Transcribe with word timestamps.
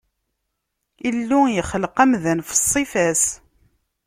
Illu 1.07 1.41
yexleq 1.55 1.95
amdan 2.03 2.39
ɣef 2.41 2.51
ṣṣifa-s. 2.61 3.23